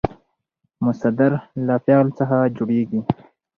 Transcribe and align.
مصدر 0.85 1.31
له 1.65 1.75
فعل 1.85 2.07
څخه 2.19 2.37
جوړېږي. 2.57 3.01